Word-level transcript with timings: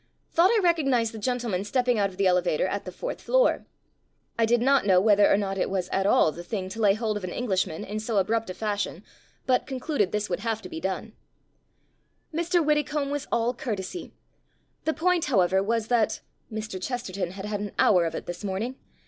Thought 0.31 0.49
I 0.49 0.59
recognized 0.63 1.13
the 1.13 1.19
gentleman 1.19 1.63
stepping 1.63 1.99
out 1.99 2.09
of 2.09 2.17
the 2.17 2.25
elevator 2.25 2.65
at 2.65 2.85
the 2.85 2.91
fourth 2.91 3.21
floor. 3.21 3.67
I 4.35 4.47
did 4.47 4.59
not 4.59 4.83
know 4.83 4.99
whether 4.99 5.31
or 5.31 5.37
not 5.37 5.59
it 5.59 5.69
was 5.69 5.89
at 5.89 6.07
all 6.07 6.31
the 6.31 6.43
thing 6.43 6.69
to 6.69 6.79
lay 6.81 6.95
hold 6.95 7.17
of 7.17 7.23
an 7.23 7.29
Englishman 7.29 7.83
in 7.83 7.99
so 7.99 8.17
abrupt 8.17 8.49
a 8.49 8.55
fashion, 8.55 9.03
but 9.45 9.67
concluded 9.67 10.11
this 10.11 10.27
would 10.27 10.39
have 10.39 10.59
to 10.63 10.69
be 10.69 10.79
done. 10.81 11.13
Mr. 12.33 12.65
Widdecombe 12.65 13.11
was 13.11 13.27
all 13.31 13.53
courtesy. 13.53 14.11
The 14.85 14.95
point, 14.95 15.25
however, 15.25 15.61
was 15.61 15.85
that 15.89 16.21
"Mr. 16.51 16.81
Chesterton 16.81 17.29
had 17.33 17.45
had 17.45 17.59
an 17.59 17.71
hour 17.77 18.05
of 18.05 18.15
it 18.15 18.25
this 18.25 18.43
morning. 18.43 18.77